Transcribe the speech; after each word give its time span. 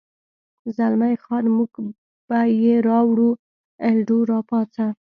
زلمی 0.75 1.15
خان: 1.23 1.45
موږ 1.57 1.71
به 2.27 2.39
یې 2.63 2.75
راوړو، 2.87 3.29
الډو، 3.87 4.19
را 4.29 4.39
پاڅه. 4.49 4.87